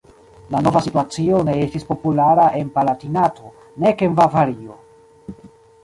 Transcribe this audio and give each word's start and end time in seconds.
La 0.53 0.61
nova 0.67 0.79
situacio 0.85 1.41
ne 1.49 1.53
estis 1.65 1.85
populara 1.91 2.47
en 2.63 2.73
Palatinato, 2.79 3.55
nek 3.85 4.03
en 4.09 4.21
Bavario. 4.23 4.81